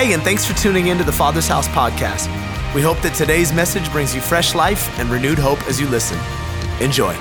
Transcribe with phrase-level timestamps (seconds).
[0.00, 2.24] Hey, and thanks for tuning in to the Father's House podcast.
[2.74, 6.18] We hope that today's message brings you fresh life and renewed hope as you listen.
[6.80, 7.14] Enjoy.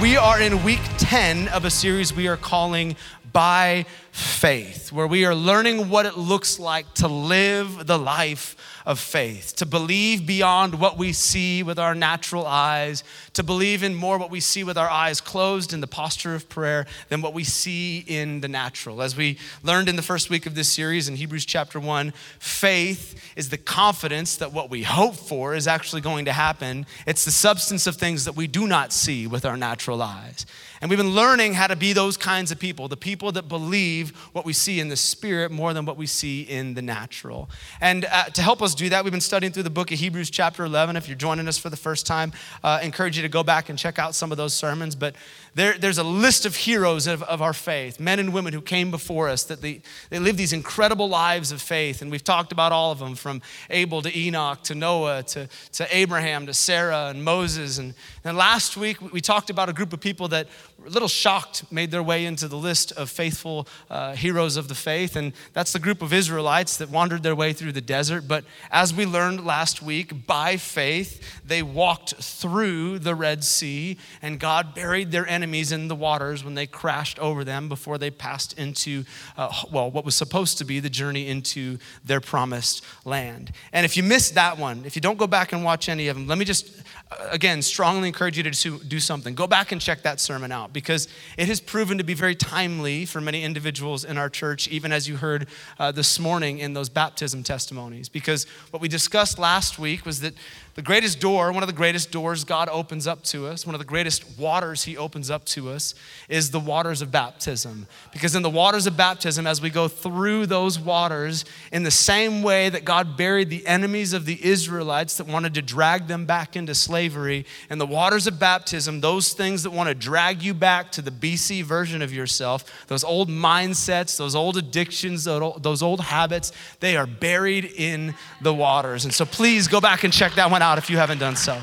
[0.00, 2.96] We are in week 10 of a series we are calling
[3.32, 8.98] By Faith, where we are learning what it looks like to live the life of
[8.98, 14.18] faith, to believe beyond what we see with our natural eyes, to believe in more
[14.18, 17.44] what we see with our eyes closed in the posture of prayer than what we
[17.44, 19.02] see in the natural.
[19.02, 23.32] As we learned in the first week of this series in Hebrews chapter 1, faith
[23.36, 26.86] is the confidence that what we hope for is actually going to happen.
[27.06, 30.46] It's the substance of things that we do not see with our natural eyes.
[30.82, 34.10] And we've been learning how to be those kinds of people, the people that believe
[34.32, 37.48] what we see in the spirit more than what we see in the natural.
[37.80, 40.28] And uh, to help us do that, we've been studying through the book of Hebrews,
[40.28, 40.96] chapter 11.
[40.96, 42.32] If you're joining us for the first time,
[42.64, 44.96] uh, encourage you to go back and check out some of those sermons.
[44.96, 45.14] But
[45.54, 48.90] there, there's a list of heroes of, of our faith, men and women who came
[48.90, 52.02] before us, that they, they lived these incredible lives of faith.
[52.02, 55.96] And we've talked about all of them from Abel to Enoch to Noah to, to
[55.96, 57.78] Abraham to Sarah and Moses.
[57.78, 60.48] And then last week, we talked about a group of people that
[60.86, 64.74] a little shocked made their way into the list of faithful uh, heroes of the
[64.74, 65.16] faith.
[65.16, 68.26] And that's the group of Israelites that wandered their way through the desert.
[68.26, 74.38] But as we learned last week, by faith, they walked through the Red Sea, and
[74.38, 78.58] God buried their enemies in the waters when they crashed over them before they passed
[78.58, 79.04] into,
[79.36, 83.52] uh, well, what was supposed to be the journey into their promised land.
[83.72, 86.16] And if you missed that one, if you don't go back and watch any of
[86.16, 86.82] them, let me just,
[87.30, 89.34] again, strongly encourage you to do something.
[89.34, 93.06] Go back and check that sermon out because it has proven to be very timely
[93.06, 96.88] for many individuals in our church, even as you heard uh, this morning in those
[96.88, 98.08] baptism testimonies.
[98.08, 100.34] Because what we discussed last week was that
[100.74, 103.78] the greatest door, one of the greatest doors God opens up to us, one of
[103.78, 105.94] the greatest waters He opens up to us,
[106.30, 107.86] is the waters of baptism.
[108.10, 112.42] Because in the waters of baptism, as we go through those waters, in the same
[112.42, 116.56] way that God buried the enemies of the Israelites that wanted to drag them back
[116.56, 120.90] into slavery, in the waters of baptism, those things that want to drag you back
[120.92, 126.50] to the BC version of yourself, those old mindsets, those old addictions, those old habits,
[126.80, 129.04] they are buried in the waters.
[129.04, 131.60] And so please go back and check that one out if you haven't done so.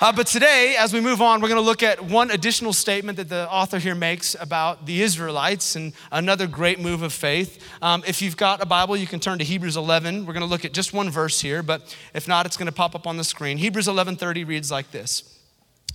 [0.00, 3.16] Uh, but today, as we move on, we're going to look at one additional statement
[3.16, 7.62] that the author here makes about the Israelites and another great move of faith.
[7.80, 10.26] Um, if you've got a Bible, you can turn to Hebrews 11.
[10.26, 12.72] We're going to look at just one verse here, but if not, it's going to
[12.72, 13.58] pop up on the screen.
[13.58, 15.38] Hebrews 11:30 reads like this: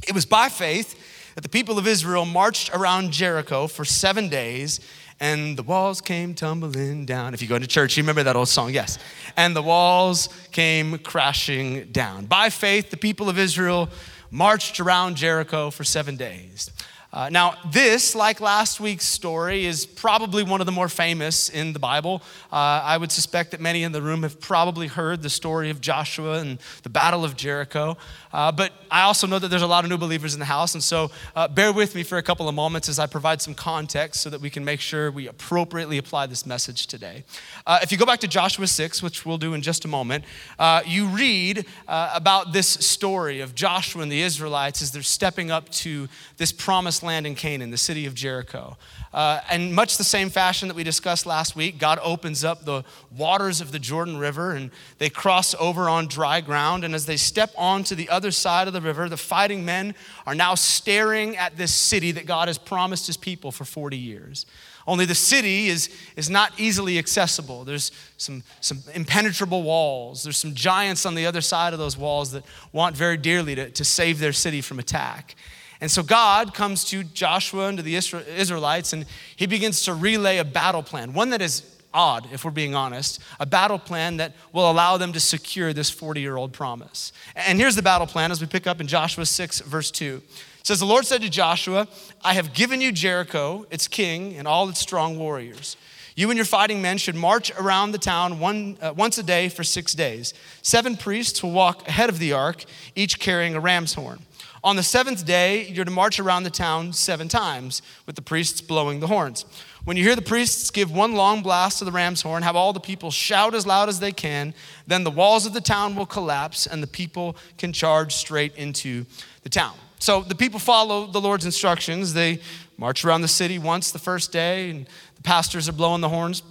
[0.07, 4.79] It was by faith that the people of Israel marched around Jericho for seven days
[5.19, 7.33] and the walls came tumbling down.
[7.33, 8.97] If you go into church, you remember that old song, yes.
[9.35, 12.25] And the walls came crashing down.
[12.25, 13.89] By faith, the people of Israel
[14.31, 16.71] marched around Jericho for seven days.
[17.11, 21.73] Uh, now, this, like last week's story, is probably one of the more famous in
[21.73, 22.21] the Bible.
[22.53, 25.81] Uh, I would suspect that many in the room have probably heard the story of
[25.81, 27.97] Joshua and the Battle of Jericho.
[28.31, 30.75] Uh, but I also know that there's a lot of new believers in the house,
[30.75, 33.55] and so uh, bear with me for a couple of moments as I provide some
[33.55, 37.23] context so that we can make sure we appropriately apply this message today.
[37.65, 40.25] Uh, if you go back to Joshua 6, which we'll do in just a moment,
[40.59, 45.67] uh, you read about this story of Joshua and the Israelites as they're stepping up
[45.69, 48.77] to this promised promised land in Canaan, the city of Jericho.
[49.13, 52.83] Uh, and much the same fashion that we discussed last week, God opens up the
[53.15, 56.83] waters of the Jordan River and they cross over on dry ground.
[56.83, 59.95] And as they step onto the other side of the river, the fighting men
[60.25, 64.45] are now staring at this city that God has promised his people for 40 years.
[64.85, 67.63] Only the city is, is not easily accessible.
[67.63, 70.23] There's some, some impenetrable walls.
[70.23, 73.69] There's some giants on the other side of those walls that want very dearly to,
[73.69, 75.35] to save their city from attack.
[75.81, 80.37] And so God comes to Joshua and to the Israelites, and he begins to relay
[80.37, 81.63] a battle plan, one that is
[81.93, 85.89] odd, if we're being honest, a battle plan that will allow them to secure this
[85.89, 87.11] 40 year old promise.
[87.35, 90.21] And here's the battle plan as we pick up in Joshua 6, verse 2.
[90.59, 91.87] It says, The Lord said to Joshua,
[92.23, 95.77] I have given you Jericho, its king, and all its strong warriors.
[96.15, 99.47] You and your fighting men should march around the town one, uh, once a day
[99.47, 100.33] for six days.
[100.61, 104.19] Seven priests will walk ahead of the ark, each carrying a ram's horn.
[104.63, 108.59] On the seventh day, you're to march around the town seven times with the priests
[108.59, 109.45] blowing the horns.
[109.85, 112.73] When you hear the priests give one long blast of the ram's horn, have all
[112.73, 114.53] the people shout as loud as they can,
[114.85, 119.05] then the walls of the town will collapse and the people can charge straight into
[119.43, 119.75] the town.
[119.99, 122.13] So the people follow the Lord's instructions.
[122.13, 122.39] They
[122.77, 126.41] march around the city once the first day, and the pastors are blowing the horns.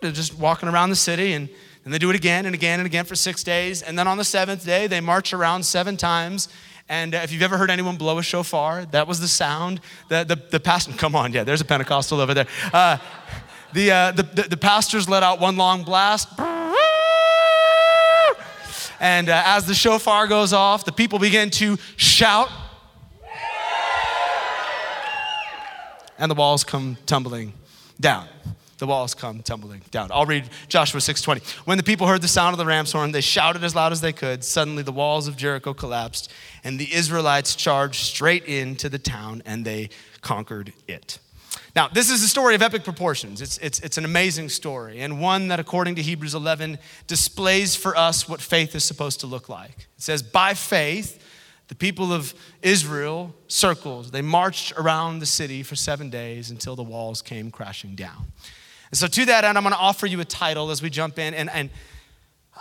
[0.00, 1.48] They're just walking around the city, and,
[1.84, 3.82] and they do it again and again and again for six days.
[3.82, 6.48] And then on the seventh day, they march around seven times
[6.92, 9.80] and uh, if you've ever heard anyone blow a shofar, that was the sound
[10.10, 12.46] that the, the pastor, come on, yeah, there's a Pentecostal over there.
[12.70, 12.98] Uh,
[13.72, 16.28] the, uh, the, the, the pastors let out one long blast.
[19.00, 22.50] And uh, as the shofar goes off, the people begin to shout.
[26.18, 27.54] And the walls come tumbling
[27.98, 28.28] down.
[28.82, 30.08] The walls come tumbling down.
[30.10, 31.40] I'll read Joshua 6:20.
[31.66, 34.00] When the people heard the sound of the ram's horn, they shouted as loud as
[34.00, 34.42] they could.
[34.42, 36.32] Suddenly the walls of Jericho collapsed,
[36.64, 39.90] and the Israelites charged straight into the town and they
[40.20, 41.20] conquered it.
[41.76, 43.40] Now, this is a story of epic proportions.
[43.40, 46.76] It's, it's, it's an amazing story, and one that, according to Hebrews 11,
[47.06, 49.86] displays for us what faith is supposed to look like.
[49.96, 51.22] It says, By faith,
[51.68, 54.10] the people of Israel circled.
[54.10, 58.32] They marched around the city for seven days until the walls came crashing down.
[58.92, 61.18] And so, to that end, I'm going to offer you a title as we jump
[61.18, 61.32] in.
[61.32, 61.70] And, and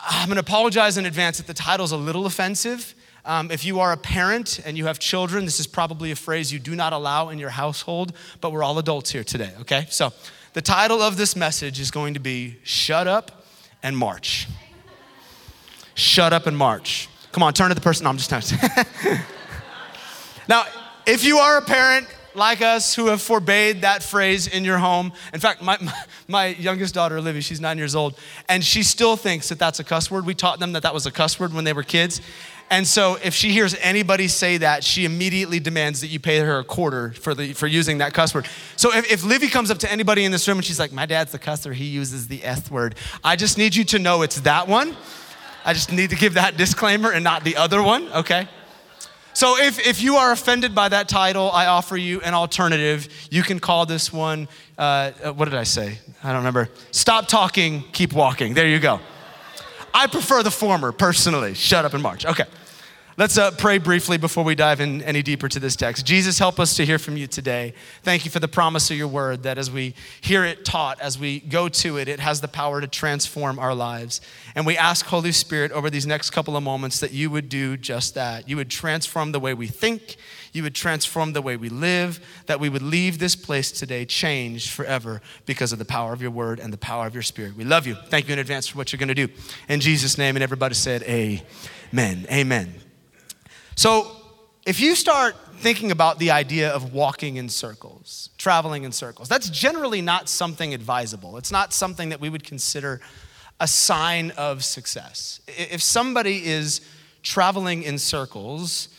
[0.01, 2.95] I'm going to apologize in advance that the title's a little offensive.
[3.25, 6.51] Um, if you are a parent and you have children, this is probably a phrase
[6.51, 9.86] you do not allow in your household, but we're all adults here today, okay?
[9.89, 10.13] So
[10.54, 13.44] the title of this message is going to be Shut Up
[13.84, 14.48] and March.
[15.95, 17.10] Shut Up and March.
[17.34, 18.06] Come on, turn to the person.
[18.06, 18.31] No, I'm just
[20.48, 20.63] now,
[21.06, 25.13] if you are a parent like us who have forbade that phrase in your home,
[25.33, 25.94] in fact, my, my,
[26.28, 28.18] my youngest daughter, Olivia, she's nine years old,
[28.48, 30.25] and she still thinks that that's a cuss word.
[30.25, 32.22] We taught them that that was a cuss word when they were kids.
[32.69, 36.60] And so if she hears anybody say that, she immediately demands that you pay her
[36.60, 38.48] a quarter for, the, for using that cuss word.
[38.77, 41.06] So if, if Livy comes up to anybody in this room and she's like, my
[41.06, 42.95] dad's the cusser, he uses the S word,
[43.25, 44.95] I just need you to know it's that one.
[45.66, 48.48] I just need to give that disclaimer and not the other one, okay?
[49.33, 53.07] So if, if you are offended by that title, I offer you an alternative.
[53.31, 54.48] You can call this one,
[54.78, 56.00] uh, uh what did I say?
[56.24, 56.69] I don't remember.
[56.92, 58.54] Stop talking, keep walking.
[58.54, 59.00] There you go.
[59.94, 61.54] I prefer the former personally.
[61.54, 62.25] Shut up and march.
[62.25, 62.45] Okay.
[63.21, 66.07] Let's uh, pray briefly before we dive in any deeper to this text.
[66.07, 67.75] Jesus, help us to hear from you today.
[68.01, 71.19] Thank you for the promise of your word that as we hear it taught, as
[71.19, 74.21] we go to it, it has the power to transform our lives.
[74.56, 77.77] And we ask, Holy Spirit, over these next couple of moments, that you would do
[77.77, 78.50] just that.
[78.50, 80.15] You would transform the way we think,
[80.51, 84.71] you would transform the way we live, that we would leave this place today changed
[84.71, 87.56] forever because of the power of your word and the power of your spirit.
[87.56, 87.94] We love you.
[87.94, 89.31] Thank you in advance for what you're going to do.
[89.69, 92.25] In Jesus' name, and everybody said, Amen.
[92.31, 92.90] Amen.
[93.81, 94.12] So,
[94.63, 99.50] if you start thinking about the idea of walking in circles, traveling in circles, that's
[99.50, 101.36] generally not something advisable.
[101.38, 103.01] It's not something that we would consider
[103.60, 105.42] a sign of success.
[105.48, 106.81] If somebody is
[107.24, 108.89] traveling in circles,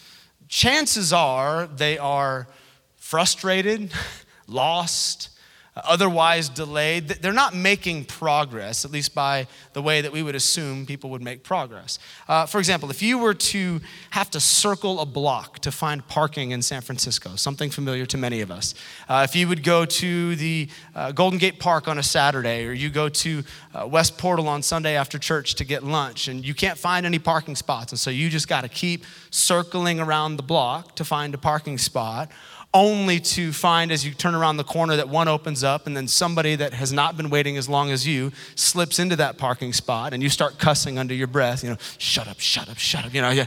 [0.48, 2.48] chances are they are
[2.96, 3.92] frustrated,
[4.48, 5.28] lost,
[5.74, 7.08] otherwise delayed.
[7.08, 11.22] They're not making progress, at least by the way that we would assume people would
[11.22, 11.98] make progress.
[12.28, 13.80] Uh, for example, if you were to
[14.10, 18.42] have to circle a block to find parking in San Francisco, something familiar to many
[18.42, 18.74] of us,
[19.08, 22.72] uh, if you would go to the uh, Golden Gate Park on a Saturday, or
[22.72, 23.42] you go to
[23.74, 27.18] uh, West Portal on Sunday after church to get lunch, and you can't find any
[27.18, 31.34] parking spots, and so you just got to keep circling around the block to find
[31.34, 32.30] a parking spot
[32.74, 36.08] only to find as you turn around the corner that one opens up and then
[36.08, 40.14] somebody that has not been waiting as long as you slips into that parking spot
[40.14, 43.12] and you start cussing under your breath, you know, shut up, shut up, shut up,
[43.12, 43.44] you know, yeah,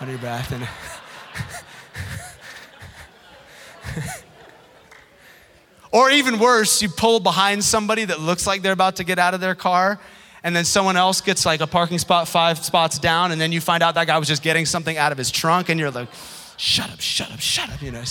[0.00, 0.50] under your breath.
[0.52, 0.66] And
[5.92, 9.34] or even worse, you pull behind somebody that looks like they're about to get out
[9.34, 10.00] of their car
[10.42, 13.60] and then someone else gets like a parking spot five spots down and then you
[13.60, 16.08] find out that guy was just getting something out of his trunk and you're like,
[16.56, 18.02] shut up, shut up, shut up, you know.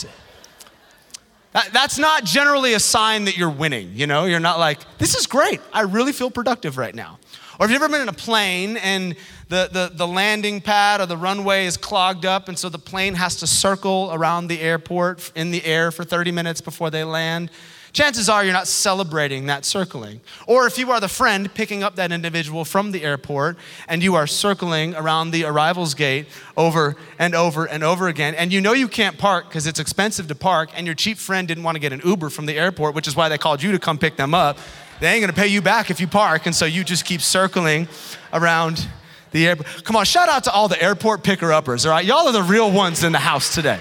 [1.72, 4.26] That's not generally a sign that you're winning, you know?
[4.26, 5.60] You're not like, this is great.
[5.74, 7.20] I really feel productive right now.
[7.60, 9.16] Or have you ever been in a plane and
[9.50, 13.16] the, the, the landing pad or the runway is clogged up, and so the plane
[13.16, 17.50] has to circle around the airport in the air for 30 minutes before they land?
[17.94, 20.22] Chances are you're not celebrating that circling.
[20.48, 24.16] Or if you are the friend picking up that individual from the airport and you
[24.16, 28.74] are circling around the arrivals gate over and over and over again, and you know
[28.74, 31.80] you can't park because it's expensive to park, and your cheap friend didn't want to
[31.80, 34.18] get an Uber from the airport, which is why they called you to come pick
[34.18, 34.58] them up,
[35.00, 37.88] they ain't gonna pay you back if you park, and so you just keep circling
[38.34, 38.88] around
[39.32, 39.84] the airport.
[39.84, 42.06] Come on, shout out to all the airport picker uppers, all right?
[42.06, 43.80] Y'all are the real ones in the house today.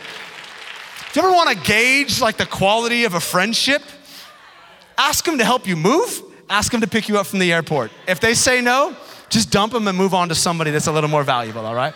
[1.17, 3.83] Do you ever want to gauge like the quality of a friendship?
[4.99, 7.91] Ask them to help you move, ask them to pick you up from the airport.
[8.07, 8.95] If they say no,
[9.31, 11.95] just dump them and move on to somebody that's a little more valuable, all right?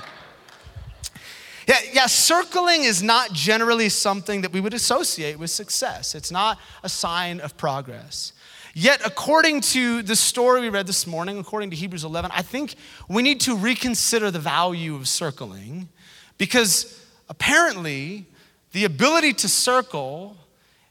[1.69, 6.15] Yeah, yeah, circling is not generally something that we would associate with success.
[6.15, 8.33] It's not a sign of progress.
[8.73, 12.75] Yet, according to the story we read this morning, according to Hebrews 11, I think
[13.07, 15.91] we need to reconsider the value of circling
[16.39, 18.25] because apparently
[18.73, 20.37] the ability to circle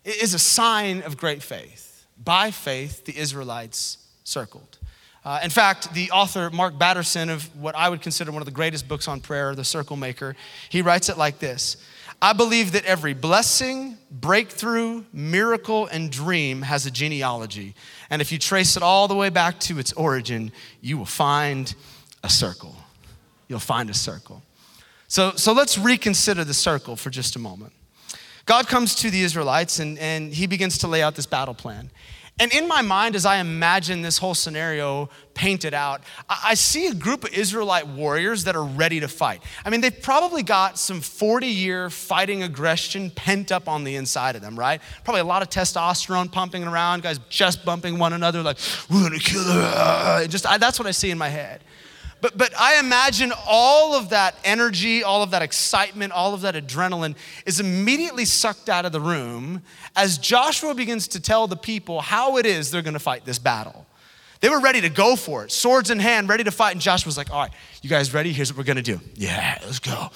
[0.03, 2.05] is a sign of great faith.
[2.21, 4.77] by faith, the Israelites circled.
[5.23, 8.51] Uh, in fact, the author, Mark Batterson, of what I would consider one of the
[8.51, 10.35] greatest books on prayer, The Circle Maker,
[10.69, 11.77] he writes it like this
[12.21, 17.75] I believe that every blessing, breakthrough, miracle, and dream has a genealogy.
[18.09, 21.73] And if you trace it all the way back to its origin, you will find
[22.23, 22.75] a circle.
[23.47, 24.43] You'll find a circle.
[25.09, 27.73] So, so let's reconsider the circle for just a moment.
[28.45, 31.89] God comes to the Israelites and, and he begins to lay out this battle plan.
[32.39, 36.93] And in my mind, as I imagine this whole scenario painted out, I see a
[36.93, 39.41] group of Israelite warriors that are ready to fight.
[39.65, 44.35] I mean, they've probably got some 40 year fighting aggression pent up on the inside
[44.35, 44.79] of them, right?
[45.03, 48.57] Probably a lot of testosterone pumping around, guys just bumping one another, like,
[48.89, 50.27] we're gonna kill her.
[50.27, 51.61] Just, I, that's what I see in my head.
[52.21, 56.55] But, but I imagine all of that energy, all of that excitement, all of that
[56.55, 59.61] adrenaline is immediately sucked out of the room
[59.95, 63.85] as Joshua begins to tell the people how it is they're gonna fight this battle.
[64.41, 66.71] They were ready to go for it, swords in hand, ready to fight.
[66.71, 68.31] And Joshua's like, All right, you guys ready?
[68.31, 68.99] Here's what we're gonna do.
[69.15, 69.91] Yeah, let's go.
[69.93, 70.11] All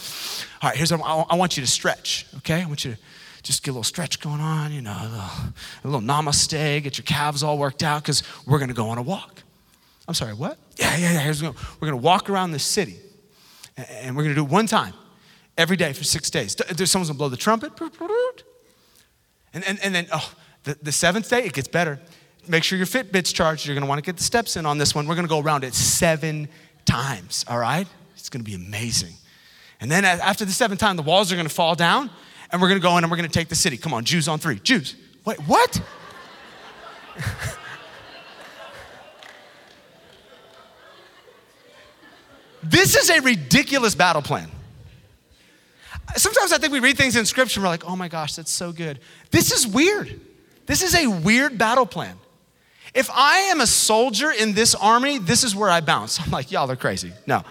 [0.61, 2.61] right, here's what I want you to stretch, okay?
[2.61, 2.97] I want you to
[3.43, 6.97] just get a little stretch going on, you know, a little, a little namaste, get
[6.97, 9.42] your calves all worked out, because we're gonna go on a walk.
[10.07, 10.57] I'm sorry, what?
[10.77, 11.51] Yeah, yeah, yeah.
[11.79, 12.97] We're going to walk around the city
[13.77, 14.93] and we're going to do it one time
[15.57, 16.55] every day for six days.
[16.55, 17.71] There's someone's going to blow the trumpet.
[19.53, 20.33] And, and, and then, oh,
[20.63, 21.99] the, the seventh day, it gets better.
[22.47, 23.65] Make sure your Fitbit's charged.
[23.65, 25.07] You're going to want to get the steps in on this one.
[25.07, 26.49] We're going to go around it seven
[26.85, 27.87] times, all right?
[28.15, 29.13] It's going to be amazing.
[29.79, 32.09] And then after the seventh time, the walls are going to fall down
[32.51, 33.77] and we're going to go in and we're going to take the city.
[33.77, 34.59] Come on, Jews on three.
[34.59, 34.95] Jews.
[35.25, 35.81] Wait, what?
[42.63, 44.49] This is a ridiculous battle plan.
[46.15, 48.51] Sometimes I think we read things in scripture and we're like, oh my gosh, that's
[48.51, 48.99] so good.
[49.31, 50.19] This is weird.
[50.65, 52.17] This is a weird battle plan.
[52.93, 56.19] If I am a soldier in this army, this is where I bounce.
[56.23, 57.11] I'm like, y'all are crazy.
[57.25, 57.43] No.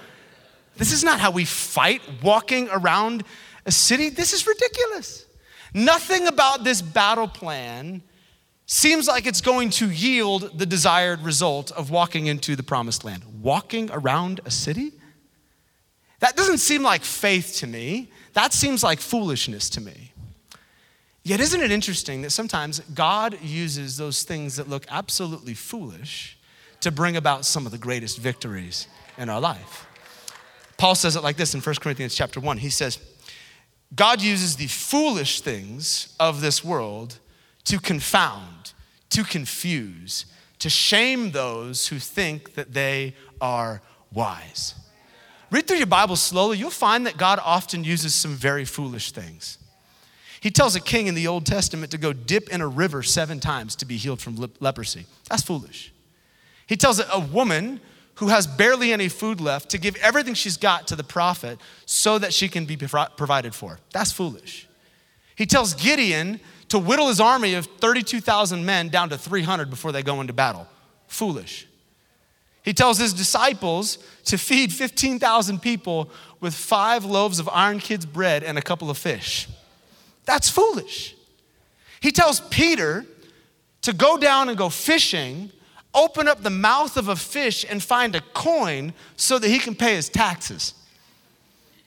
[0.77, 3.25] This is not how we fight walking around
[3.67, 4.09] a city.
[4.09, 5.27] This is ridiculous.
[5.75, 8.03] Nothing about this battle plan
[8.67, 13.23] seems like it's going to yield the desired result of walking into the promised land.
[13.43, 14.93] Walking around a city?
[16.23, 18.09] That doesn't seem like faith to me.
[18.35, 20.13] That seems like foolishness to me.
[21.25, 26.39] Yet, isn't it interesting that sometimes God uses those things that look absolutely foolish
[26.81, 28.87] to bring about some of the greatest victories
[29.19, 29.89] in our life?
[30.77, 32.59] Paul says it like this in 1 Corinthians chapter 1.
[32.59, 33.01] He says,
[33.93, 37.19] God uses the foolish things of this world
[37.65, 38.75] to confound,
[39.11, 40.27] to confuse,
[40.61, 44.77] to shame those who think that they are wise.
[45.53, 49.59] Read through your Bible slowly, you'll find that God often uses some very foolish things.
[50.41, 53.39] He tells a king in the Old Testament to go dip in a river seven
[53.39, 55.05] times to be healed from leprosy.
[55.29, 55.93] That's foolish.
[56.67, 57.81] He tells a woman
[58.15, 62.19] who has barely any food left to give everything she's got to the prophet so
[62.19, 63.79] that she can be provided for.
[63.93, 64.67] That's foolish.
[65.37, 70.03] He tells Gideon to whittle his army of 32,000 men down to 300 before they
[70.03, 70.67] go into battle.
[71.09, 71.69] Foolish.
[72.63, 78.45] He tells his disciples to feed 15,000 people with five loaves of iron kids bread
[78.45, 79.49] and a couple of fish.
[80.25, 81.17] That's foolish.
[82.01, 83.05] He tells Peter
[83.83, 85.51] to go down and go fishing,
[85.93, 89.75] open up the mouth of a fish and find a coin so that he can
[89.75, 90.75] pay his taxes.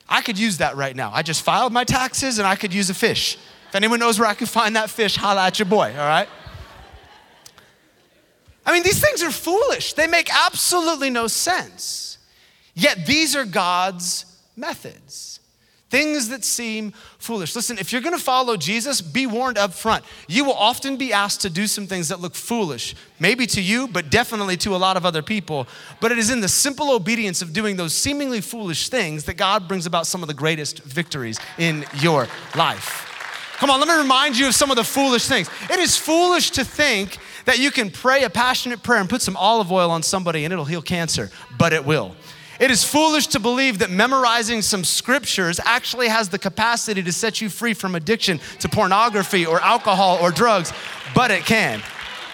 [0.07, 1.11] I could use that right now.
[1.13, 3.37] I just filed my taxes and I could use a fish.
[3.69, 6.29] If anyone knows where I can find that fish, holla at your boy, all right?
[8.65, 9.93] I mean, these things are foolish.
[9.93, 12.17] They make absolutely no sense.
[12.73, 15.39] Yet these are God's methods.
[15.91, 17.55] Things that seem foolish.
[17.55, 20.03] Listen, if you're gonna follow Jesus, be warned up front.
[20.27, 23.87] You will often be asked to do some things that look foolish, maybe to you,
[23.87, 25.67] but definitely to a lot of other people.
[26.01, 29.67] But it is in the simple obedience of doing those seemingly foolish things that God
[29.67, 33.11] brings about some of the greatest victories in your life.
[33.57, 35.49] Come on, let me remind you of some of the foolish things.
[35.69, 39.37] It is foolish to think that you can pray a passionate prayer and put some
[39.37, 42.15] olive oil on somebody and it'll heal cancer, but it will.
[42.59, 47.41] It is foolish to believe that memorizing some scriptures actually has the capacity to set
[47.41, 50.71] you free from addiction to pornography or alcohol or drugs,
[51.13, 51.81] but it can.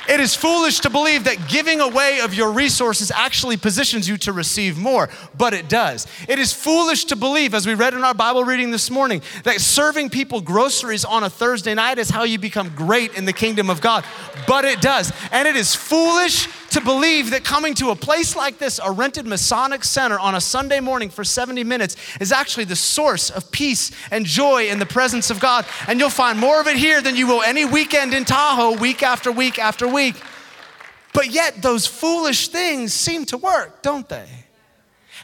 [0.10, 4.34] It is foolish to believe that giving away of your resources actually positions you to
[4.34, 6.08] receive more, but it does.
[6.28, 9.62] It is foolish to believe, as we read in our Bible reading this morning, that
[9.62, 13.70] serving people groceries on a Thursday night is how you become great in the kingdom
[13.70, 14.04] of God,
[14.48, 15.14] but it does.
[15.32, 19.26] And it is foolish to believe that coming to a place like this, a rented
[19.26, 23.92] Masonic center on a Sunday morning for 70 minutes, is actually the source of peace
[24.10, 25.66] and joy in the presence of God.
[25.88, 29.04] And you'll find more of it here than you will any weekend in Tahoe, week
[29.04, 30.16] after week after week.
[31.14, 34.28] But yet, those foolish things seem to work, don't they?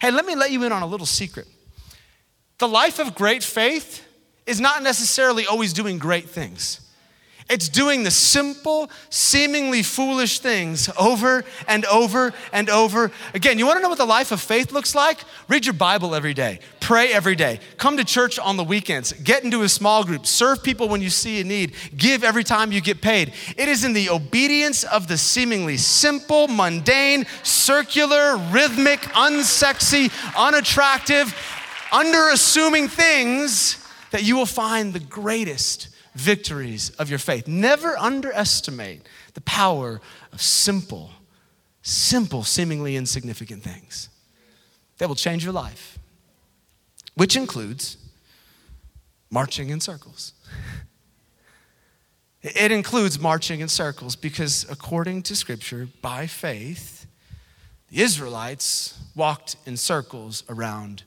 [0.02, 1.48] Hey, let me let you in on a little secret.
[2.58, 4.06] The life of great faith
[4.46, 6.82] is not necessarily always doing great things.
[7.50, 13.58] It's doing the simple, seemingly foolish things over and over and over again.
[13.58, 15.20] You want to know what the life of faith looks like?
[15.48, 19.46] Read your Bible every day, pray every day, come to church on the weekends, get
[19.46, 22.82] into a small group, serve people when you see a need, give every time you
[22.82, 23.32] get paid.
[23.56, 31.34] It is in the obedience of the seemingly simple, mundane, circular, rhythmic, unsexy, unattractive,
[31.92, 37.48] underassuming things that you will find the greatest victories of your faith.
[37.48, 40.02] Never underestimate the power
[40.34, 41.12] of simple,
[41.82, 44.10] simple, seemingly insignificant things
[44.98, 46.00] that will change your life,
[47.16, 47.98] which includes
[49.30, 50.34] marching in circles.
[52.44, 57.06] It includes marching in circles because, according to Scripture, by faith,
[57.90, 61.04] the Israelites walked in circles around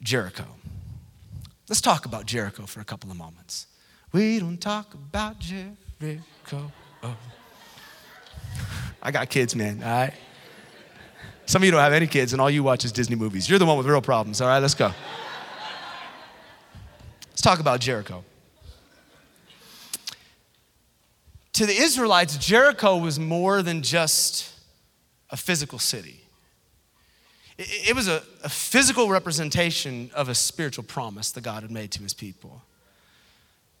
[0.00, 0.46] Jericho.
[1.68, 3.66] Let's talk about Jericho for a couple of moments.
[4.14, 6.70] We don't talk about Jericho.
[7.02, 7.16] Oh.
[9.02, 10.14] I got kids, man, all right?
[11.46, 13.50] Some of you don't have any kids, and all you watch is Disney movies.
[13.50, 14.60] You're the one with real problems, all right?
[14.60, 14.92] Let's go.
[17.28, 18.24] Let's talk about Jericho.
[21.54, 24.54] To the Israelites, Jericho was more than just
[25.30, 26.20] a physical city.
[27.58, 32.02] It was a, a, physical representation of a spiritual promise that God had made to
[32.02, 32.62] his people.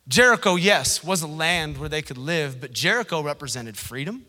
[0.06, 4.26] Jericho, yes, was a land where they could live, but Jericho represented freedom,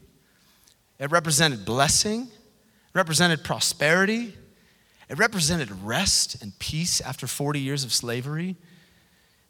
[1.00, 4.34] it represented blessing, it represented prosperity,
[5.10, 8.55] it represented rest and peace after 40 years of slavery.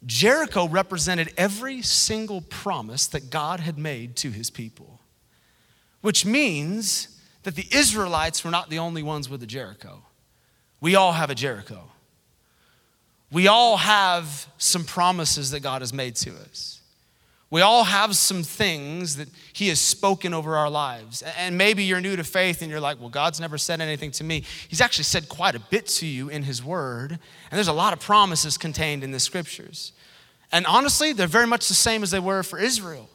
[0.06, 5.00] Jericho represented every single promise that God had made to his people,
[6.02, 10.04] which means that the Israelites were not the only ones with a Jericho.
[10.82, 11.92] We all have a Jericho.
[13.36, 16.80] We all have some promises that God has made to us.
[17.50, 21.22] We all have some things that He has spoken over our lives.
[21.38, 24.24] And maybe you're new to faith and you're like, well, God's never said anything to
[24.24, 24.44] me.
[24.70, 27.12] He's actually said quite a bit to you in His Word.
[27.12, 27.20] And
[27.52, 29.92] there's a lot of promises contained in the Scriptures.
[30.54, 33.10] And honestly, they're very much the same as they were for Israel.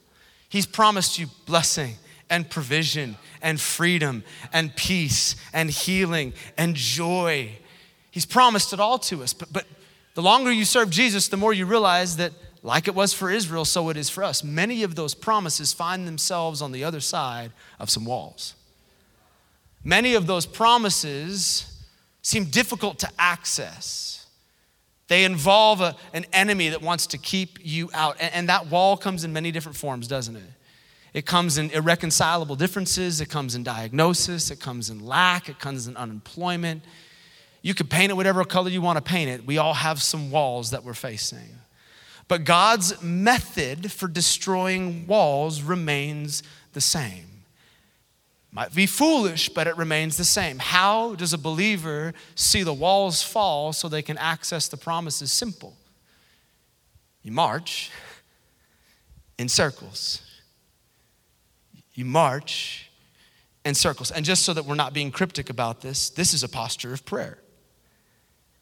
[0.51, 1.95] He's promised you blessing
[2.29, 7.53] and provision and freedom and peace and healing and joy.
[8.11, 9.33] He's promised it all to us.
[9.33, 9.65] But, but
[10.15, 13.65] the longer you serve Jesus, the more you realize that, like it was for Israel,
[13.65, 14.45] so it is for us.
[14.45, 18.55] Many of those promises find themselves on the other side of some walls.
[19.83, 21.67] Many of those promises
[22.23, 24.27] seem difficult to access.
[25.09, 28.17] They involve a, an enemy that wants to keep you out.
[28.21, 30.43] And, and that wall comes in many different forms, doesn't it?
[31.13, 35.89] It comes in irreconcilable differences, it comes in diagnosis, it comes in lack, it comes
[35.89, 36.85] in unemployment,
[37.63, 39.47] you can paint it whatever color you want to paint it.
[39.47, 41.59] We all have some walls that we're facing.
[42.29, 46.43] But God's method for destroying walls remains
[46.73, 47.27] the same.
[48.53, 50.59] Might be foolish, but it remains the same.
[50.59, 55.31] How does a believer see the walls fall so they can access the promises?
[55.31, 55.77] Simple.
[57.23, 57.91] You march
[59.39, 60.23] in circles.
[61.95, 62.91] You march
[63.65, 64.11] in circles.
[64.11, 67.05] And just so that we're not being cryptic about this, this is a posture of
[67.05, 67.39] prayer.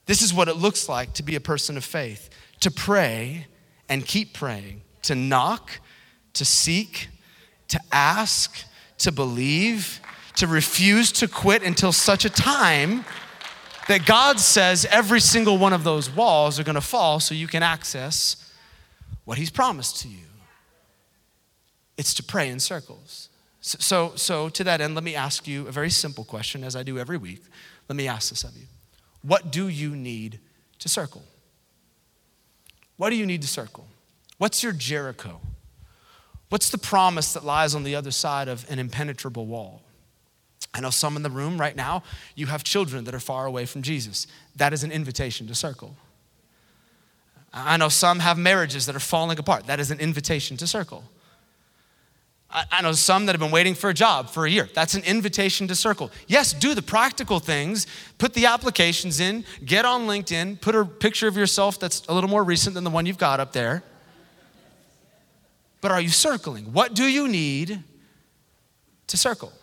[0.09, 3.45] This is what it looks like to be a person of faith to pray
[3.87, 5.79] and keep praying, to knock,
[6.33, 7.09] to seek,
[7.67, 8.65] to ask,
[8.97, 10.01] to believe,
[10.37, 13.05] to refuse to quit until such a time
[13.87, 17.47] that God says every single one of those walls are going to fall so you
[17.47, 18.51] can access
[19.25, 20.25] what He's promised to you.
[21.99, 23.29] It's to pray in circles.
[23.61, 26.75] So, so, so, to that end, let me ask you a very simple question, as
[26.75, 27.43] I do every week.
[27.87, 28.65] Let me ask this of you
[29.21, 30.39] what do you need
[30.79, 31.23] to circle?
[32.97, 33.87] What do you need to circle?
[34.37, 35.41] What's your Jericho?
[36.49, 39.81] What's the promise that lies on the other side of an impenetrable wall?
[40.73, 42.03] I know some in the room right now,
[42.35, 44.27] you have children that are far away from Jesus.
[44.55, 45.95] That is an invitation to circle.
[47.51, 49.65] I know some have marriages that are falling apart.
[49.67, 51.03] That is an invitation to circle.
[52.51, 54.67] I know some that have been waiting for a job for a year.
[54.73, 56.09] That's an invitation to circle.
[56.25, 57.85] Yes, do the practical things,
[58.17, 62.29] put the applications in, get on LinkedIn, put a picture of yourself that's a little
[62.29, 63.83] more recent than the one you've got up there.
[65.79, 66.73] But are you circling?
[66.73, 67.83] What do you need
[69.07, 69.53] to circle?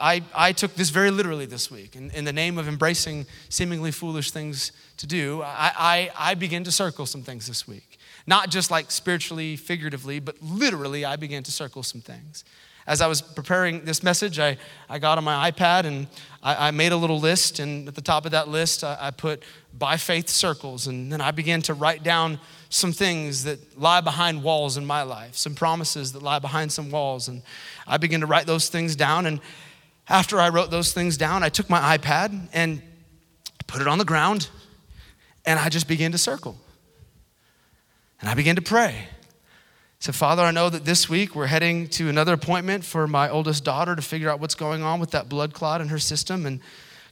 [0.00, 1.94] I, I took this very literally this week.
[1.94, 6.64] In, in the name of embracing seemingly foolish things to do, I, I, I began
[6.64, 7.98] to circle some things this week.
[8.26, 12.44] Not just like spiritually, figuratively, but literally, I began to circle some things.
[12.86, 14.58] As I was preparing this message, I,
[14.88, 16.08] I got on my iPad and
[16.42, 17.60] I, I made a little list.
[17.60, 19.44] And at the top of that list, I, I put
[19.78, 20.88] by faith circles.
[20.88, 25.02] And then I began to write down some things that lie behind walls in my
[25.02, 27.28] life, some promises that lie behind some walls.
[27.28, 27.42] And
[27.86, 29.26] I began to write those things down.
[29.26, 29.40] And
[30.08, 32.82] after I wrote those things down, I took my iPad and
[33.68, 34.48] put it on the ground
[35.44, 36.56] and I just began to circle.
[38.22, 39.08] And I began to pray
[40.02, 43.28] I said, Father, I know that this week we're heading to another appointment for my
[43.28, 46.44] oldest daughter to figure out what's going on with that blood clot in her system.
[46.44, 46.58] And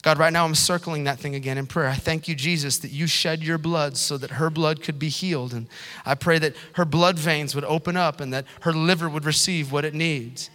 [0.02, 1.88] God, right now I'm circling that thing again in prayer.
[1.88, 5.08] I thank you, Jesus, that you shed your blood so that her blood could be
[5.08, 5.52] healed.
[5.52, 5.68] And
[6.04, 9.70] I pray that her blood veins would open up and that her liver would receive
[9.70, 10.50] what it needs.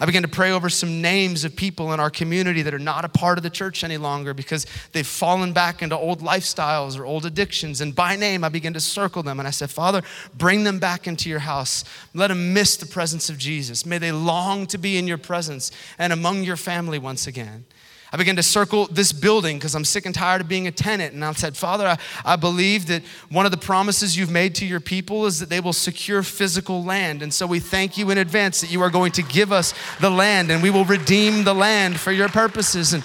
[0.00, 3.04] I began to pray over some names of people in our community that are not
[3.04, 7.04] a part of the church any longer because they've fallen back into old lifestyles or
[7.04, 7.82] old addictions.
[7.82, 9.38] And by name, I began to circle them.
[9.38, 10.00] And I said, Father,
[10.34, 11.84] bring them back into your house.
[12.14, 13.84] Let them miss the presence of Jesus.
[13.84, 17.66] May they long to be in your presence and among your family once again.
[18.12, 21.14] I began to circle this building because I'm sick and tired of being a tenant.
[21.14, 24.66] And I said, Father, I, I believe that one of the promises you've made to
[24.66, 27.22] your people is that they will secure physical land.
[27.22, 30.10] And so we thank you in advance that you are going to give us the
[30.10, 32.92] land and we will redeem the land for your purposes.
[32.92, 33.04] And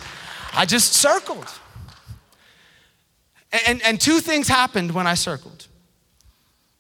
[0.54, 1.48] I just circled.
[3.68, 5.68] And, and two things happened when I circled.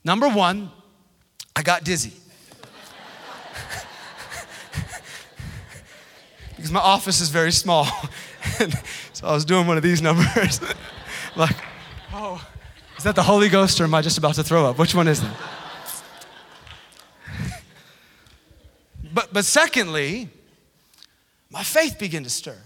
[0.03, 0.71] Number one,
[1.55, 2.13] I got dizzy.
[6.65, 7.85] Because my office is very small.
[9.13, 10.59] so I was doing one of these numbers.
[11.35, 11.55] like,
[12.11, 12.43] oh,
[12.97, 14.79] is that the Holy Ghost or am I just about to throw up?
[14.79, 15.35] Which one is that?
[19.13, 20.27] but, but secondly,
[21.51, 22.57] my faith began to stir.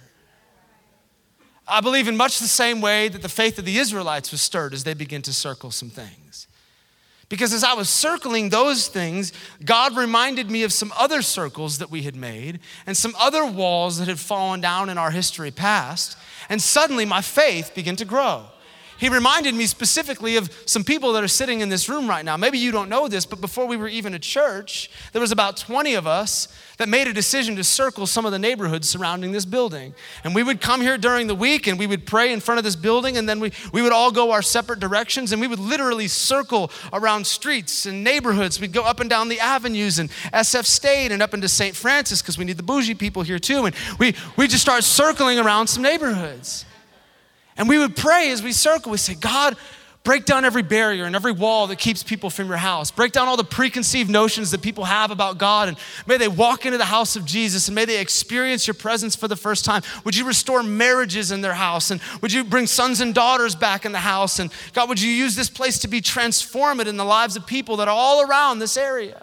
[1.67, 4.73] I believe in much the same way that the faith of the Israelites was stirred
[4.73, 6.47] as they began to circle some things.
[7.29, 9.31] Because as I was circling those things,
[9.63, 13.99] God reminded me of some other circles that we had made and some other walls
[13.99, 16.17] that had fallen down in our history past.
[16.49, 18.47] And suddenly my faith began to grow
[18.99, 22.35] he reminded me specifically of some people that are sitting in this room right now.
[22.35, 25.55] Maybe you don't know this, but before we were even a church, there was about
[25.55, 29.45] 20 of us that made a decision to circle some of the neighborhoods surrounding this
[29.45, 29.93] building.
[30.23, 32.65] And we would come here during the week and we would pray in front of
[32.65, 35.59] this building, and then we, we would all go our separate directions and we would
[35.59, 38.59] literally circle around streets and neighborhoods.
[38.59, 41.75] We'd go up and down the avenues and SF State and up into St.
[41.75, 43.65] Francis because we need the bougie people here too.
[43.65, 46.65] And we, we just start circling around some neighborhoods.
[47.59, 49.57] And we would pray as we circle, we say, God,
[50.05, 52.89] break down every barrier and every wall that keeps people from your house.
[52.89, 55.67] Break down all the preconceived notions that people have about God.
[55.67, 59.13] And may they walk into the house of Jesus and may they experience your presence
[59.13, 59.83] for the first time.
[60.05, 61.91] Would you restore marriages in their house?
[61.91, 64.39] And would you bring sons and daughters back in the house?
[64.39, 67.75] And God, would you use this place to be transformative in the lives of people
[67.75, 69.21] that are all around this area?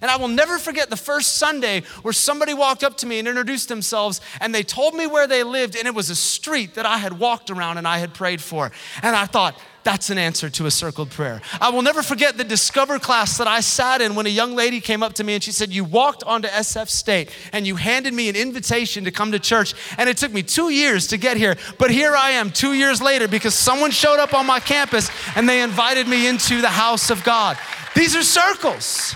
[0.00, 3.28] And I will never forget the first Sunday where somebody walked up to me and
[3.28, 6.86] introduced themselves and they told me where they lived, and it was a street that
[6.86, 8.70] I had walked around and I had prayed for.
[9.02, 11.40] And I thought, that's an answer to a circled prayer.
[11.60, 14.80] I will never forget the Discover class that I sat in when a young lady
[14.80, 18.12] came up to me and she said, You walked onto SF State and you handed
[18.12, 19.74] me an invitation to come to church.
[19.96, 21.56] And it took me two years to get here.
[21.78, 25.48] But here I am two years later because someone showed up on my campus and
[25.48, 27.56] they invited me into the house of God.
[27.94, 29.14] These are circles.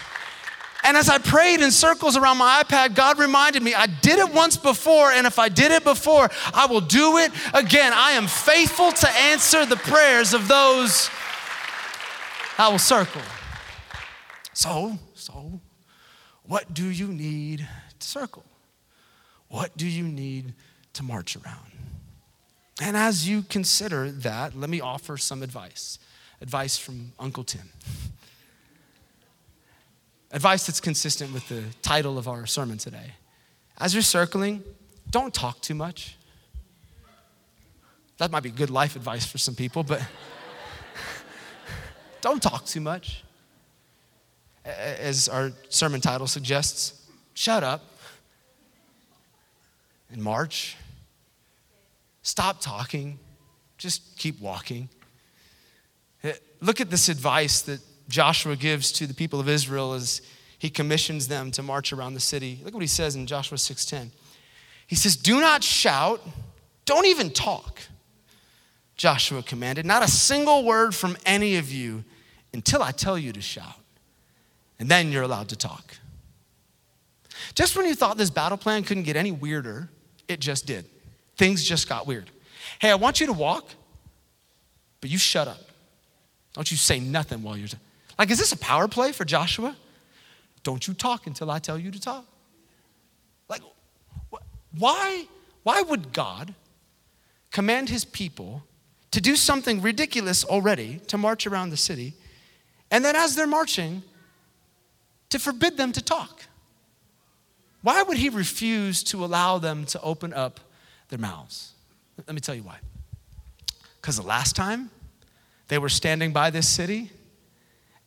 [0.84, 4.32] And as I prayed in circles around my iPad, God reminded me I did it
[4.32, 7.92] once before, and if I did it before, I will do it again.
[7.94, 11.08] I am faithful to answer the prayers of those
[12.58, 13.22] I will circle.
[14.52, 15.60] So, so,
[16.44, 17.66] what do you need
[17.98, 18.44] to circle?
[19.48, 20.54] What do you need
[20.94, 21.72] to march around?
[22.80, 25.98] And as you consider that, let me offer some advice
[26.40, 27.70] advice from Uncle Tim.
[30.32, 33.12] Advice that's consistent with the title of our sermon today.
[33.78, 34.62] As you're circling,
[35.10, 36.16] don't talk too much.
[38.16, 40.00] That might be good life advice for some people, but
[42.22, 43.24] don't talk too much.
[44.64, 47.02] As our sermon title suggests,
[47.34, 47.82] shut up
[50.10, 50.76] and march.
[52.22, 53.18] Stop talking,
[53.76, 54.88] just keep walking.
[56.60, 60.22] Look at this advice that Joshua gives to the people of Israel as
[60.58, 62.60] he commissions them to march around the city.
[62.62, 64.12] Look what he says in Joshua 6:10.
[64.86, 66.26] He says, "Do not shout,
[66.84, 67.82] don't even talk."
[68.96, 72.04] Joshua commanded, "Not a single word from any of you
[72.52, 73.80] until I tell you to shout.
[74.78, 75.96] And then you're allowed to talk."
[77.54, 79.90] Just when you thought this battle plan couldn't get any weirder,
[80.28, 80.88] it just did.
[81.36, 82.30] Things just got weird.
[82.78, 83.70] Hey, I want you to walk,
[85.00, 85.70] but you shut up.
[86.52, 87.68] Don't you say nothing while you're.
[88.22, 89.74] Like, is this a power play for Joshua?
[90.62, 92.24] Don't you talk until I tell you to talk.
[93.48, 93.62] Like,
[94.78, 95.26] why,
[95.64, 96.54] why would God
[97.50, 98.62] command his people
[99.10, 102.14] to do something ridiculous already, to march around the city,
[102.92, 104.04] and then as they're marching,
[105.30, 106.44] to forbid them to talk?
[107.80, 110.60] Why would he refuse to allow them to open up
[111.08, 111.72] their mouths?
[112.24, 112.78] Let me tell you why.
[114.00, 114.90] Because the last time
[115.66, 117.10] they were standing by this city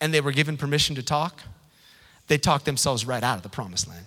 [0.01, 1.41] and they were given permission to talk,
[2.27, 4.05] they talked themselves right out of the promised land.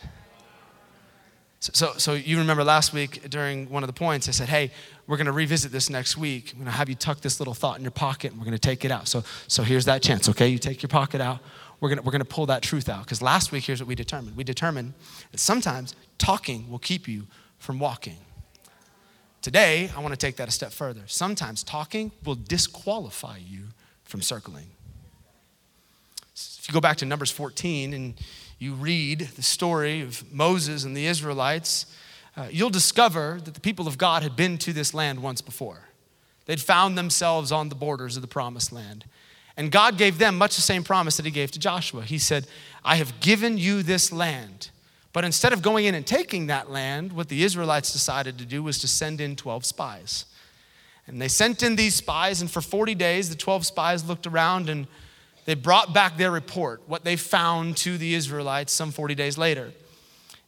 [1.61, 4.71] So, so, so, you remember last week during one of the points, I said, hey,
[5.09, 6.53] we're going to revisit this next week.
[6.53, 8.57] I'm going to have you tuck this little thought in your pocket and we're going
[8.57, 9.09] to take it out.
[9.09, 10.47] So, so here's that chance, okay?
[10.47, 11.41] You take your pocket out.
[11.81, 13.05] We're going we're to pull that truth out.
[13.05, 14.37] Because last week, here's what we determined.
[14.37, 14.95] We determined
[15.33, 17.27] that sometimes talking will keep you
[17.59, 18.19] from walking.
[19.43, 21.03] Today, I want to take that a step further.
[21.07, 23.65] Sometimes talking will disqualify you
[24.05, 24.71] from circling.
[26.69, 28.13] If you go back to Numbers 14 and
[28.59, 31.87] you read the story of Moses and the Israelites,
[32.37, 35.89] uh, you'll discover that the people of God had been to this land once before.
[36.45, 39.07] They'd found themselves on the borders of the promised land.
[39.57, 42.03] And God gave them much the same promise that He gave to Joshua.
[42.03, 42.47] He said,
[42.85, 44.69] I have given you this land.
[45.15, 48.63] But instead of going in and taking that land, what the Israelites decided to do
[48.63, 50.27] was to send in 12 spies.
[51.07, 54.69] And they sent in these spies, and for 40 days, the 12 spies looked around
[54.69, 54.87] and
[55.49, 59.73] they brought back their report, what they found to the Israelites some 40 days later.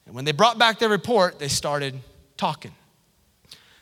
[0.05, 1.99] And when they brought back their report, they started
[2.37, 2.73] talking.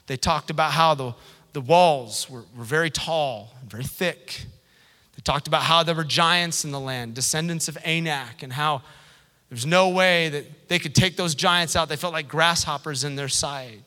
[0.07, 1.15] They talked about how the,
[1.55, 4.47] the walls were, were very tall and very thick.
[5.17, 8.83] They talked about how there were giants in the land, descendants of Anak, and how
[9.49, 11.89] there's no way that they could take those giants out.
[11.89, 13.83] They felt like grasshoppers in their sight.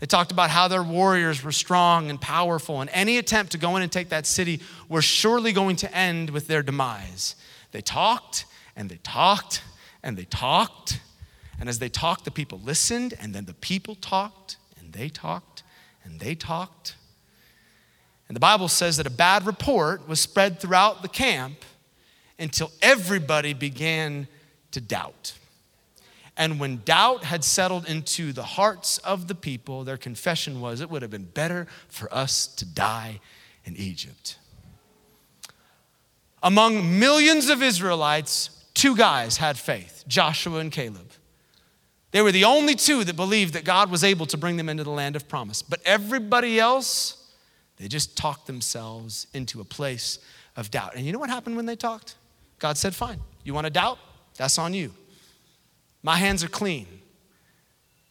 [0.00, 3.76] They talked about how their warriors were strong and powerful, and any attempt to go
[3.76, 7.36] in and take that city was surely going to end with their demise.
[7.72, 9.62] They talked and they talked
[10.02, 11.00] and they talked.
[11.60, 15.62] And as they talked, the people listened, and then the people talked and they talked
[16.02, 16.96] and they talked.
[18.28, 21.64] And the Bible says that a bad report was spread throughout the camp
[22.38, 24.28] until everybody began
[24.70, 25.34] to doubt.
[26.40, 30.88] And when doubt had settled into the hearts of the people, their confession was, It
[30.88, 33.20] would have been better for us to die
[33.66, 34.38] in Egypt.
[36.42, 41.10] Among millions of Israelites, two guys had faith Joshua and Caleb.
[42.10, 44.82] They were the only two that believed that God was able to bring them into
[44.82, 45.60] the land of promise.
[45.60, 47.30] But everybody else,
[47.76, 50.18] they just talked themselves into a place
[50.56, 50.96] of doubt.
[50.96, 52.14] And you know what happened when they talked?
[52.58, 53.98] God said, Fine, you want to doubt?
[54.38, 54.94] That's on you.
[56.02, 56.86] My hands are clean.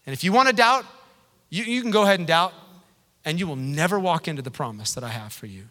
[0.06, 0.86] And if you want to doubt,
[1.50, 2.54] you, you can go ahead and doubt,
[3.26, 5.66] and you will never walk into the promise that I have for you.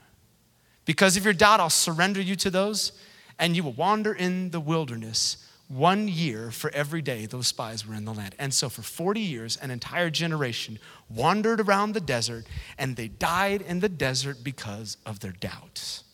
[0.85, 2.93] Because of your doubt, I'll surrender you to those,
[3.39, 7.95] and you will wander in the wilderness one year for every day those spies were
[7.95, 8.35] in the land.
[8.39, 10.79] And so for 40 years, an entire generation
[11.11, 12.47] wandered around the desert,
[12.79, 16.05] and they died in the desert because of their doubts.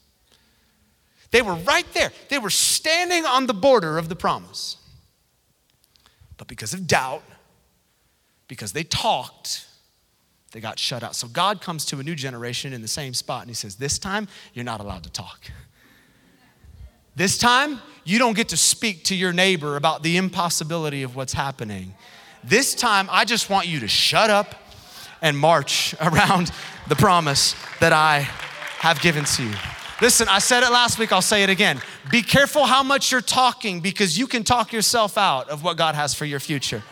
[1.31, 4.77] They were right there, they were standing on the border of the promise.
[6.37, 7.23] But because of doubt,
[8.49, 9.67] because they talked,
[10.53, 11.17] they got shut out.
[11.17, 13.99] So God comes to a new generation in the same spot and he says, This
[13.99, 15.51] time, you're not allowed to talk.
[17.17, 21.33] This time, you don't get to speak to your neighbor about the impossibility of what's
[21.33, 21.95] happening.
[22.43, 24.55] This time, I just want you to shut up
[25.23, 26.53] and march around
[26.89, 28.21] the promise that I
[28.79, 29.55] have given to you.
[30.01, 31.81] Listen, I said it last week, I'll say it again.
[32.11, 35.95] Be careful how much you're talking because you can talk yourself out of what God
[35.95, 36.83] has for your future.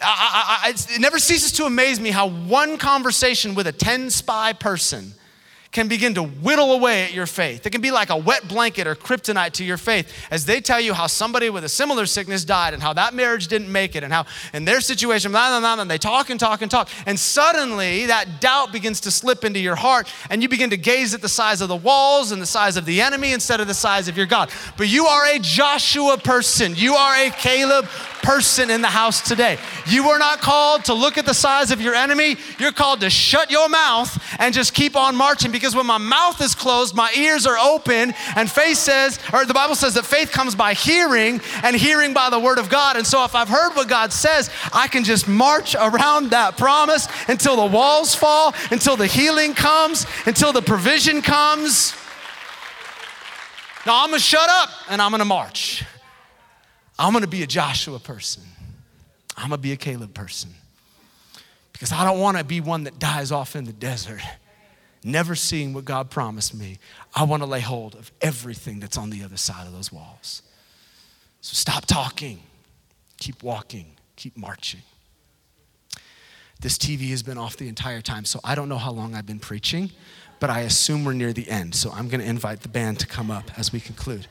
[0.00, 4.10] I, I, I, it never ceases to amaze me how one conversation with a 10
[4.10, 5.14] spy person
[5.76, 7.66] can begin to whittle away at your faith.
[7.66, 10.80] It can be like a wet blanket or kryptonite to your faith as they tell
[10.80, 14.02] you how somebody with a similar sickness died and how that marriage didn't make it
[14.02, 16.88] and how in their situation, blah, blah, blah, and they talk and talk and talk.
[17.04, 21.12] And suddenly that doubt begins to slip into your heart and you begin to gaze
[21.12, 23.74] at the size of the walls and the size of the enemy instead of the
[23.74, 24.50] size of your God.
[24.78, 27.84] But you are a Joshua person, you are a Caleb
[28.22, 29.56] person in the house today.
[29.86, 32.36] You are not called to look at the size of your enemy.
[32.58, 34.10] You're called to shut your mouth
[34.40, 38.14] and just keep on marching because when my mouth is closed, my ears are open.
[38.36, 42.30] And faith says, or the Bible says that faith comes by hearing and hearing by
[42.30, 42.96] the word of God.
[42.96, 47.08] And so if I've heard what God says, I can just march around that promise
[47.28, 51.94] until the walls fall, until the healing comes, until the provision comes.
[53.86, 55.84] Now I'm gonna shut up and I'm gonna march.
[56.98, 58.42] I'm gonna be a Joshua person.
[59.36, 60.50] I'm gonna be a Caleb person.
[61.72, 64.22] Because I don't wanna be one that dies off in the desert,
[65.06, 66.78] never seeing what God promised me.
[67.14, 70.42] I wanna lay hold of everything that's on the other side of those walls.
[71.40, 72.40] So stop talking,
[73.18, 74.82] keep walking, keep marching.
[76.60, 79.26] This TV has been off the entire time, so I don't know how long I've
[79.26, 79.90] been preaching,
[80.40, 81.74] but I assume we're near the end.
[81.74, 84.26] So I'm going to invite the band to come up as we conclude.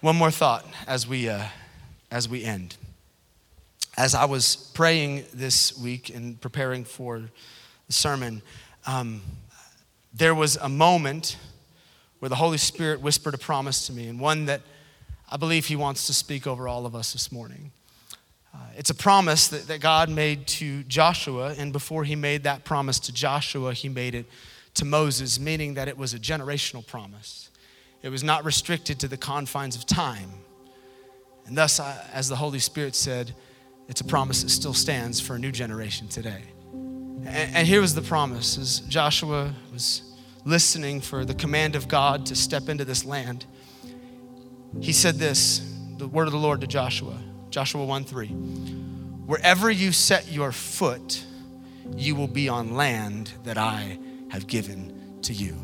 [0.00, 1.46] One more thought as we, uh,
[2.10, 2.76] as we end.
[3.96, 7.22] As I was praying this week and preparing for
[7.88, 8.42] the sermon,
[8.86, 9.22] um,
[10.12, 11.36] there was a moment
[12.18, 14.62] where the Holy Spirit whispered a promise to me, and one that
[15.30, 17.70] I believe He wants to speak over all of us this morning.
[18.54, 22.64] Uh, it's a promise that, that God made to Joshua, and before He made that
[22.64, 24.26] promise to Joshua, He made it
[24.74, 27.50] to Moses, meaning that it was a generational promise.
[28.02, 30.30] It was not restricted to the confines of time.
[31.46, 33.34] And thus, as the Holy Spirit said,
[33.88, 36.42] it's a promise that still stands for a new generation today.
[37.26, 40.02] And, here was the promise as Joshua was
[40.44, 43.44] listening for the command of God to step into this land.
[44.80, 45.58] He said this
[45.96, 47.18] the word of the Lord to Joshua,
[47.50, 48.28] Joshua 1 3.
[48.28, 51.24] Wherever you set your foot,
[51.96, 53.98] you will be on land that I
[54.30, 55.56] have given to you.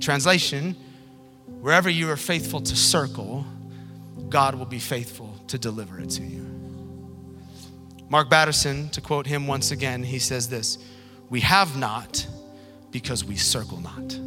[0.00, 0.76] Translation
[1.62, 3.46] Wherever you are faithful to circle,
[4.28, 6.44] God will be faithful to deliver it to you.
[8.12, 10.76] Mark Batterson, to quote him once again, he says this
[11.30, 12.26] We have not
[12.90, 14.18] because we circle not.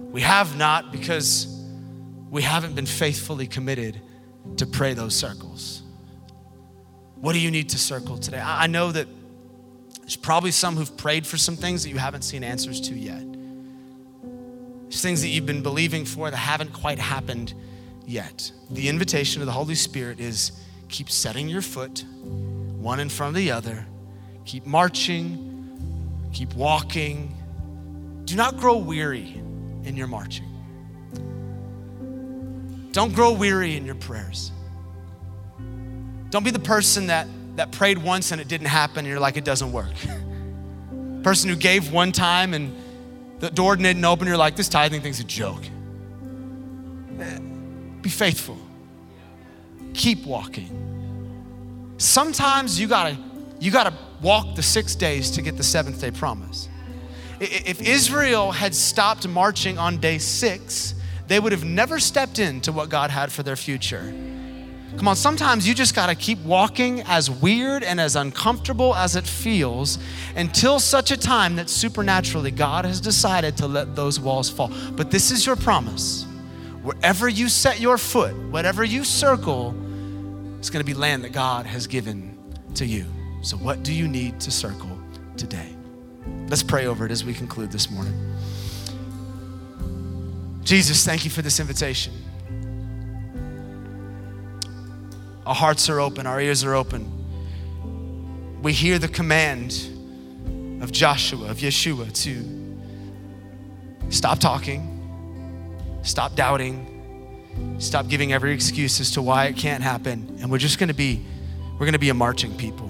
[0.00, 1.46] We have not because
[2.30, 4.00] we haven't been faithfully committed
[4.56, 5.82] to pray those circles.
[7.14, 8.40] What do you need to circle today?
[8.44, 9.06] I know that
[10.00, 13.24] there's probably some who've prayed for some things that you haven't seen answers to yet.
[14.82, 17.54] There's things that you've been believing for that haven't quite happened
[18.04, 18.50] yet.
[18.68, 20.50] The invitation of the Holy Spirit is
[20.92, 23.86] keep setting your foot one in front of the other,
[24.44, 27.34] keep marching, keep walking.
[28.24, 29.40] Do not grow weary
[29.84, 30.48] in your marching.
[32.92, 34.52] Don't grow weary in your prayers.
[36.30, 37.26] Don't be the person that,
[37.56, 39.92] that prayed once and it didn't happen and you're like, it doesn't work.
[41.22, 42.74] person who gave one time and
[43.38, 45.62] the door didn't open, you're like, this tithing thing's a joke.
[47.18, 47.38] Eh,
[48.02, 48.58] be faithful.
[49.94, 50.81] Keep walking.
[52.02, 53.16] Sometimes you gotta,
[53.60, 56.68] you gotta walk the six days to get the seventh day promise.
[57.38, 60.96] If Israel had stopped marching on day six,
[61.28, 64.12] they would have never stepped into what God had for their future.
[64.96, 69.14] Come on, sometimes you just got to keep walking as weird and as uncomfortable as
[69.14, 70.00] it feels
[70.34, 74.72] until such a time that supernaturally God has decided to let those walls fall.
[74.92, 76.24] But this is your promise.
[76.82, 79.72] Wherever you set your foot, whatever you circle,
[80.62, 82.38] it's going to be land that God has given
[82.76, 83.04] to you.
[83.40, 84.96] So, what do you need to circle
[85.36, 85.74] today?
[86.46, 88.14] Let's pray over it as we conclude this morning.
[90.62, 92.12] Jesus, thank you for this invitation.
[95.44, 97.10] Our hearts are open, our ears are open.
[98.62, 99.72] We hear the command
[100.80, 106.91] of Joshua, of Yeshua, to stop talking, stop doubting,
[107.78, 110.38] stop giving every excuse as to why it can't happen.
[110.40, 111.24] And we're just gonna be,
[111.78, 112.88] we're gonna be a marching people.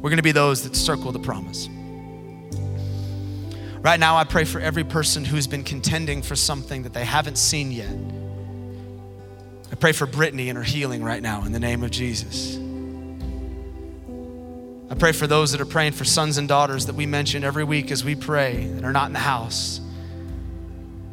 [0.00, 1.68] We're gonna be those that circle the promise.
[3.80, 7.38] Right now, I pray for every person who's been contending for something that they haven't
[7.38, 7.94] seen yet.
[9.70, 12.58] I pray for Brittany and her healing right now in the name of Jesus.
[14.90, 17.64] I pray for those that are praying for sons and daughters that we mention every
[17.64, 19.80] week as we pray that are not in the house.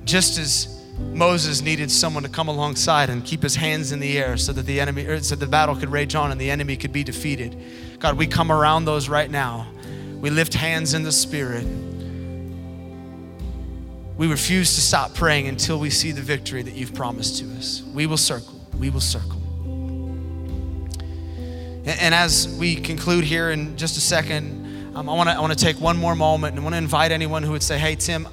[0.05, 4.37] Just as Moses needed someone to come alongside and keep his hands in the air
[4.37, 6.93] so that the enemy or so the battle could rage on and the enemy could
[6.93, 7.61] be defeated.
[7.99, 9.67] God, we come around those right now.
[10.19, 11.65] We lift hands in the spirit.
[14.17, 17.83] We refuse to stop praying until we see the victory that you've promised to us.
[17.93, 18.61] We will circle.
[18.79, 19.41] We will circle.
[21.87, 25.53] And, as we conclude here in just a second, um, I want to I want
[25.53, 28.27] to take one more moment and want to invite anyone who would say, "Hey, Tim,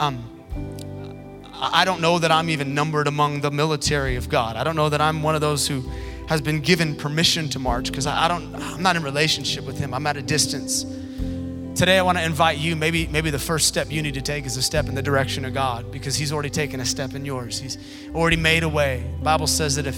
[0.00, 0.37] um,
[1.60, 4.56] I don't know that I'm even numbered among the military of God.
[4.56, 5.80] I don't know that I'm one of those who
[6.28, 8.54] has been given permission to march because I, don't.
[8.54, 9.92] I'm not in relationship with Him.
[9.92, 10.84] I'm at a distance."
[11.78, 12.74] Today, I want to invite you.
[12.74, 15.44] Maybe, maybe the first step you need to take is a step in the direction
[15.44, 17.60] of God because He's already taken a step in yours.
[17.60, 17.78] He's
[18.12, 19.08] already made a way.
[19.18, 19.96] The Bible says that if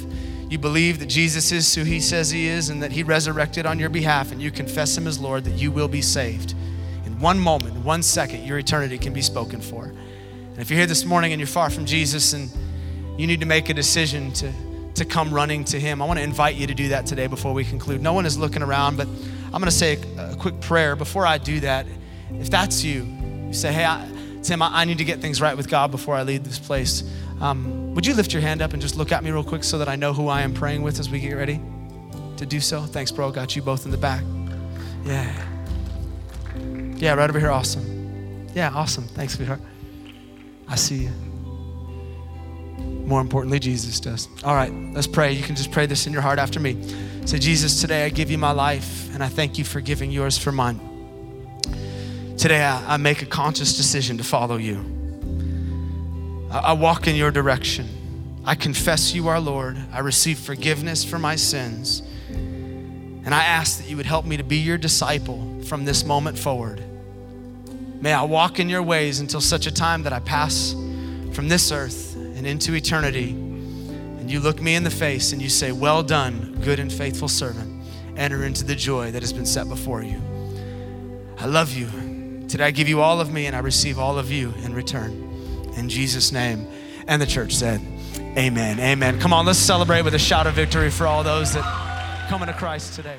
[0.51, 3.79] you believe that Jesus is who He says He is and that He resurrected on
[3.79, 6.53] your behalf and you confess Him as Lord, that you will be saved.
[7.07, 9.95] In one moment, one second, your eternity can be spoken for.
[10.61, 12.51] And if you're here this morning and you're far from Jesus and
[13.19, 14.53] you need to make a decision to,
[14.93, 17.55] to come running to Him, I want to invite you to do that today before
[17.55, 18.03] we conclude.
[18.03, 20.97] No one is looking around, but I'm going to say a, a quick prayer.
[20.97, 21.87] Before I do that,
[22.33, 23.05] if that's you,
[23.47, 24.07] you say, Hey, I,
[24.43, 27.05] Tim, I, I need to get things right with God before I leave this place.
[27.41, 29.79] Um, would you lift your hand up and just look at me real quick so
[29.79, 31.59] that I know who I am praying with as we get ready
[32.37, 32.83] to do so?
[32.83, 33.31] Thanks, bro.
[33.31, 34.23] Got you both in the back.
[35.07, 35.33] Yeah.
[36.97, 37.51] Yeah, right over here.
[37.51, 38.47] Awesome.
[38.55, 39.05] Yeah, awesome.
[39.05, 39.63] Thanks, sweetheart.
[40.71, 41.11] I see you.
[42.79, 44.29] More importantly, Jesus does.
[44.45, 45.33] All right, let's pray.
[45.33, 46.81] You can just pray this in your heart after me.
[47.27, 50.39] Say, Jesus, today I give you my life, and I thank you for giving yours
[50.39, 50.81] for mine.
[52.39, 54.79] Today I, I make a conscious decision to follow you.
[56.53, 57.89] I, I walk in your direction.
[58.45, 59.77] I confess you are Lord.
[59.93, 62.03] I receive forgiveness for my sins.
[62.29, 66.39] And I ask that you would help me to be your disciple from this moment
[66.39, 66.83] forward.
[68.01, 70.73] May I walk in your ways until such a time that I pass
[71.33, 73.31] from this earth and into eternity.
[73.31, 77.29] And you look me in the face and you say, Well done, good and faithful
[77.29, 77.85] servant.
[78.17, 80.21] Enter into the joy that has been set before you.
[81.39, 81.89] I love you.
[82.49, 85.13] Today I give you all of me and I receive all of you in return.
[85.77, 86.67] In Jesus' name.
[87.07, 87.83] And the church said,
[88.39, 88.81] Amen.
[88.81, 89.21] Amen.
[89.21, 92.55] Come on, let's celebrate with a shout of victory for all those that come into
[92.55, 93.19] Christ today.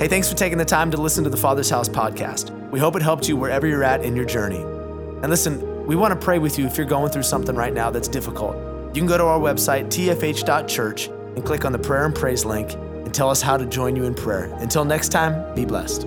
[0.00, 2.58] Hey, thanks for taking the time to listen to the Father's House podcast.
[2.70, 4.62] We hope it helped you wherever you're at in your journey.
[4.62, 7.90] And listen, we want to pray with you if you're going through something right now
[7.90, 8.56] that's difficult.
[8.94, 12.72] You can go to our website, tfh.church, and click on the prayer and praise link
[12.72, 14.44] and tell us how to join you in prayer.
[14.60, 16.06] Until next time, be blessed.